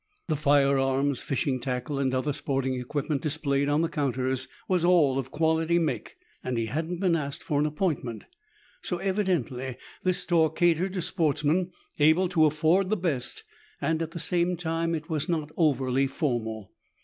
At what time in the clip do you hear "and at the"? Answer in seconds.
13.79-14.19